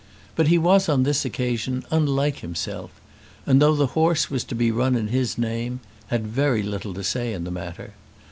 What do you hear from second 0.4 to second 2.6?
he was on this occasion unlike